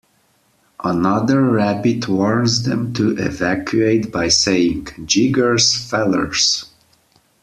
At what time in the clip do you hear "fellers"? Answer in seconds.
5.91-6.65